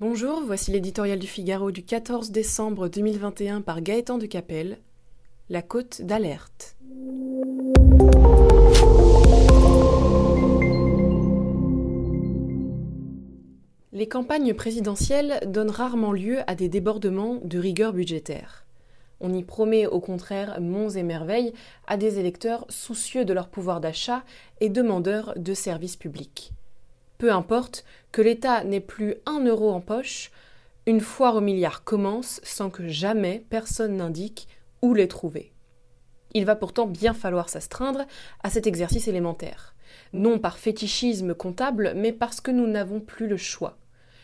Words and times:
Bonjour, 0.00 0.40
voici 0.46 0.70
l'éditorial 0.70 1.18
du 1.18 1.26
Figaro 1.26 1.70
du 1.72 1.82
14 1.84 2.30
décembre 2.30 2.88
2021 2.88 3.60
par 3.60 3.82
Gaëtan 3.82 4.16
de 4.16 4.24
Capelle. 4.24 4.78
La 5.50 5.60
côte 5.60 6.00
d'alerte. 6.00 6.74
Les 13.92 14.08
campagnes 14.08 14.54
présidentielles 14.54 15.38
donnent 15.46 15.68
rarement 15.68 16.12
lieu 16.12 16.38
à 16.46 16.54
des 16.54 16.70
débordements 16.70 17.38
de 17.44 17.58
rigueur 17.58 17.92
budgétaire. 17.92 18.64
On 19.20 19.34
y 19.34 19.44
promet 19.44 19.86
au 19.86 20.00
contraire 20.00 20.62
monts 20.62 20.88
et 20.88 21.02
merveilles 21.02 21.52
à 21.86 21.98
des 21.98 22.18
électeurs 22.18 22.64
soucieux 22.70 23.26
de 23.26 23.34
leur 23.34 23.48
pouvoir 23.48 23.82
d'achat 23.82 24.24
et 24.62 24.70
demandeurs 24.70 25.34
de 25.36 25.52
services 25.52 25.96
publics. 25.96 26.54
Peu 27.20 27.30
importe 27.30 27.84
que 28.12 28.22
l'État 28.22 28.64
n'ait 28.64 28.80
plus 28.80 29.16
un 29.26 29.44
euro 29.44 29.70
en 29.72 29.82
poche, 29.82 30.30
une 30.86 31.02
foire 31.02 31.36
aux 31.36 31.42
milliards 31.42 31.84
commence 31.84 32.40
sans 32.42 32.70
que 32.70 32.88
jamais 32.88 33.44
personne 33.50 33.98
n'indique 33.98 34.48
où 34.80 34.94
les 34.94 35.06
trouver. 35.06 35.52
Il 36.32 36.46
va 36.46 36.56
pourtant 36.56 36.86
bien 36.86 37.12
falloir 37.12 37.50
s'astreindre 37.50 38.06
à 38.42 38.48
cet 38.48 38.66
exercice 38.66 39.06
élémentaire, 39.06 39.74
non 40.14 40.38
par 40.38 40.56
fétichisme 40.56 41.34
comptable, 41.34 41.92
mais 41.94 42.12
parce 42.12 42.40
que 42.40 42.50
nous 42.50 42.66
n'avons 42.66 43.00
plus 43.00 43.28
le 43.28 43.36
choix. 43.36 43.76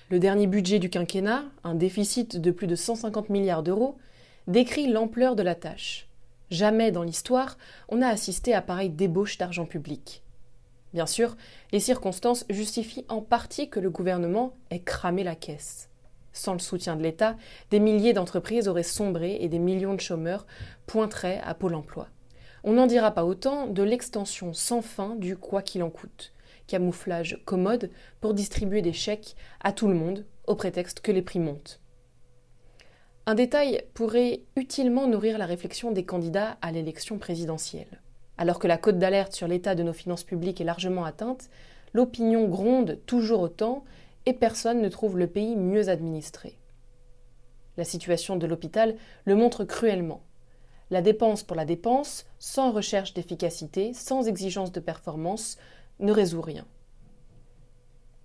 Le 0.09 0.19
dernier 0.19 0.47
budget 0.47 0.79
du 0.79 0.89
quinquennat, 0.89 1.45
un 1.65 1.75
déficit 1.75 2.39
de 2.39 2.51
plus 2.51 2.67
de 2.67 2.77
150 2.77 3.29
milliards 3.29 3.63
d'euros, 3.63 3.99
décrit 4.47 4.91
l'ampleur 4.91 5.37
de 5.37 5.43
la 5.43 5.55
tâche. 5.55 6.09
Jamais 6.51 6.93
dans 6.93 7.03
l'histoire 7.03 7.59
on 7.91 7.99
n'a 7.99 8.09
assisté 8.09 8.55
à 8.55 8.63
pareille 8.63 8.89
débauche 8.89 9.37
d'argent 9.37 9.67
public. 9.67 10.23
Bien 10.97 11.05
sûr, 11.05 11.37
les 11.73 11.81
circonstances 11.81 12.47
justifient 12.49 13.05
en 13.11 13.21
partie 13.21 13.69
que 13.69 13.81
le 13.81 13.91
gouvernement 13.91 14.55
ait 14.71 14.81
cramé 14.81 15.25
la 15.25 15.35
caisse. 15.35 15.91
Sans 16.33 16.55
le 16.55 16.59
soutien 16.59 16.97
de 16.97 17.03
l'État, 17.03 17.37
des 17.71 17.81
milliers 17.81 18.15
d'entreprises 18.15 18.67
auraient 18.67 18.83
sombré 18.83 19.37
et 19.43 19.51
des 19.51 19.59
millions 19.59 19.93
de 19.93 20.01
chômeurs 20.01 20.47
pointeraient 20.87 21.43
à 21.45 21.53
Pôle 21.53 21.75
emploi. 21.75 22.09
On 22.65 22.73
n'en 22.73 22.87
dira 22.87 23.11
pas 23.11 23.27
autant 23.27 23.67
de 23.67 23.83
l'extension 23.83 24.55
sans 24.55 24.81
fin 24.81 25.17
du 25.17 25.37
quoi 25.37 25.61
qu'il 25.61 25.83
en 25.83 25.91
coûte 25.91 26.33
camouflage 26.67 27.43
commode 27.45 27.91
pour 28.23 28.33
distribuer 28.33 28.81
des 28.81 28.95
chèques 28.95 29.37
à 29.61 29.73
tout 29.73 29.89
le 29.89 29.95
monde 29.95 30.25
au 30.47 30.55
prétexte 30.55 31.01
que 31.01 31.13
les 31.13 31.21
prix 31.21 31.41
montent. 31.41 31.79
Un 33.27 33.35
détail 33.35 33.83
pourrait 33.93 34.45
utilement 34.57 35.09
nourrir 35.09 35.37
la 35.37 35.45
réflexion 35.45 35.93
des 35.93 36.07
candidats 36.07 36.57
à 36.63 36.73
l'élection 36.73 37.19
présidentielle. 37.19 38.01
Alors 38.39 38.59
que 38.59 38.69
la 38.69 38.79
cote 38.79 38.99
d'alerte 38.99 39.33
sur 39.33 39.49
l'état 39.49 39.75
de 39.75 39.83
nos 39.83 39.93
finances 39.93 40.25
publiques 40.25 40.61
est 40.61 40.65
largement 40.65 41.05
atteinte, 41.05 41.49
l'opinion 41.95 42.49
gronde 42.49 42.99
toujours 43.07 43.41
autant 43.41 43.85
et 44.27 44.33
personne 44.33 44.83
ne 44.83 44.89
trouve 44.89 45.19
le 45.19 45.27
pays 45.27 45.57
mieux 45.57 45.89
administré. 45.89 46.59
La 47.77 47.85
situation 47.85 48.37
de 48.37 48.47
l'hôpital 48.47 48.97
le 49.25 49.37
montre 49.37 49.65
cruellement. 49.65 50.23
La 50.91 51.03
dépense 51.03 51.43
pour 51.43 51.57
la 51.57 51.65
dépense, 51.65 52.27
sans 52.39 52.71
recherche 52.71 53.15
d'efficacité, 53.15 53.93
sans 53.93 54.29
exigence 54.29 54.73
de 54.73 54.81
performance, 54.81 55.59
ne 55.99 56.13
résout 56.13 56.43
rien. 56.43 56.67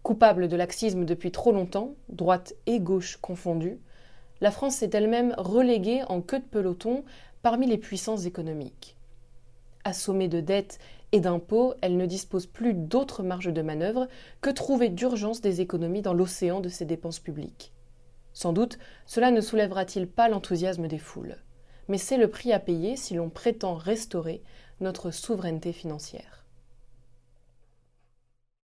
Coupable 0.04 0.48
de 0.48 0.56
laxisme 0.56 1.06
depuis 1.06 1.32
trop 1.32 1.52
longtemps, 1.52 1.96
droite 2.10 2.54
et 2.66 2.80
gauche 2.80 3.18
confondues, 3.18 3.80
la 4.42 4.52
France 4.52 4.76
s'est 4.78 4.90
elle-même 4.94 5.36
reléguée 5.38 6.04
en 6.08 6.22
queue 6.22 6.40
de 6.40 6.46
peloton 6.46 7.04
parmi 7.42 7.68
les 7.68 7.78
puissances 7.78 8.26
économiques. 8.26 8.98
Assommée 9.84 10.28
de 10.28 10.42
dettes 10.42 10.80
et 11.12 11.20
d'impôts, 11.20 11.74
elle 11.82 11.98
ne 11.98 12.06
dispose 12.06 12.46
plus 12.46 12.74
d'autre 12.74 13.24
marge 13.24 13.52
de 13.52 13.62
manœuvre 13.62 14.08
que 14.42 14.50
trouver 14.50 14.90
d'urgence 14.90 15.42
des 15.42 15.62
économies 15.62 16.02
dans 16.02 16.14
l'océan 16.14 16.60
de 16.60 16.70
ses 16.70 16.86
dépenses 16.86 17.20
publiques. 17.20 17.74
Sans 18.34 18.54
doute, 18.54 18.80
cela 19.06 19.32
ne 19.32 19.42
soulèvera-t-il 19.42 20.08
pas 20.08 20.30
l'enthousiasme 20.30 20.88
des 20.88 21.00
foules. 21.00 21.38
Mais 21.88 21.98
c'est 21.98 22.18
le 22.18 22.30
prix 22.30 22.54
à 22.54 22.60
payer 22.60 22.96
si 22.96 23.14
l'on 23.14 23.30
prétend 23.30 23.76
restaurer 23.76 24.42
notre 24.80 25.12
souveraineté 25.12 25.74
financière. 25.74 26.41